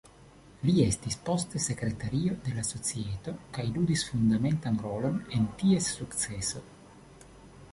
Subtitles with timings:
[0.67, 6.65] Li estis poste sekretario de la societo kaj ludis fundamentan rolon en ties sukceso.